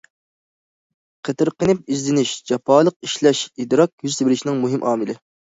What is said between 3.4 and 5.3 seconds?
ئىدراك يۈز بېرىشنىڭ مۇھىم ئامىلى.